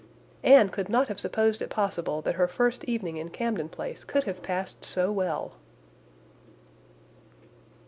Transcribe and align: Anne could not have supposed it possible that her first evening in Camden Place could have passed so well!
Anne 0.43 0.67
could 0.67 0.89
not 0.89 1.09
have 1.09 1.19
supposed 1.19 1.61
it 1.61 1.69
possible 1.69 2.23
that 2.23 2.33
her 2.33 2.47
first 2.47 2.83
evening 2.85 3.17
in 3.17 3.29
Camden 3.29 3.69
Place 3.69 4.03
could 4.03 4.23
have 4.23 4.41
passed 4.41 4.83
so 4.83 5.11
well! 5.11 5.51